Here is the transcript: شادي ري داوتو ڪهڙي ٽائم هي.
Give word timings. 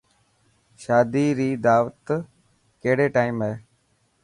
شادي 0.83 1.25
ري 1.39 1.49
داوتو 1.65 2.17
ڪهڙي 2.81 3.07
ٽائم 3.15 3.37
هي. 3.47 3.53